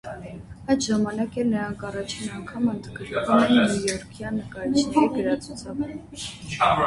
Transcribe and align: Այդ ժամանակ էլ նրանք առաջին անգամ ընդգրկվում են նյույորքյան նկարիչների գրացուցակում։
Այդ 0.75 0.85
ժամանակ 0.85 1.35
էլ 1.41 1.49
նրանք 1.51 1.83
առաջին 1.89 2.31
անգամ 2.37 2.65
ընդգրկվում 2.71 3.45
են 3.57 3.69
նյույորքյան 3.73 4.39
նկարիչների 4.41 5.05
գրացուցակում։ 5.19 5.85